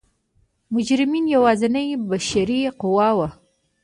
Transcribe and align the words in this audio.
مجرمین 0.73 1.25
یوازینۍ 1.35 1.87
بشري 2.09 2.59
قوه 2.81 3.09
وه. 3.17 3.29